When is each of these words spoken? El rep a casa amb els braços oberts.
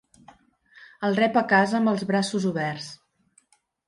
El 1.09 1.17
rep 1.19 1.37
a 1.41 1.43
casa 1.51 1.77
amb 1.79 1.91
els 1.91 2.05
braços 2.13 2.47
oberts. 2.53 2.89